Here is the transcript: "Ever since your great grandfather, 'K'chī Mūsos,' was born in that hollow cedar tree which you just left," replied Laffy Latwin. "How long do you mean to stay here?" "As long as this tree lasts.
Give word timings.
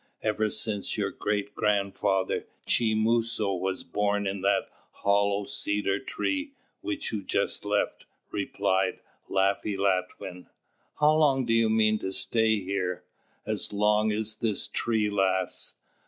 "Ever 0.23 0.49
since 0.49 0.97
your 0.97 1.11
great 1.11 1.53
grandfather, 1.53 2.47
'K'chī 2.65 2.95
Mūsos,' 2.97 3.59
was 3.59 3.83
born 3.83 4.25
in 4.25 4.41
that 4.41 4.65
hollow 4.89 5.43
cedar 5.43 5.99
tree 5.99 6.53
which 6.81 7.11
you 7.11 7.21
just 7.21 7.65
left," 7.65 8.07
replied 8.31 9.01
Laffy 9.29 9.77
Latwin. 9.77 10.47
"How 10.99 11.13
long 11.15 11.45
do 11.45 11.53
you 11.53 11.69
mean 11.69 11.99
to 11.99 12.11
stay 12.13 12.61
here?" 12.61 13.03
"As 13.45 13.73
long 13.73 14.11
as 14.11 14.37
this 14.37 14.65
tree 14.67 15.11
lasts. 15.11 15.75